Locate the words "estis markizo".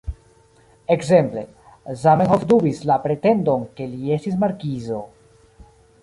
4.17-5.03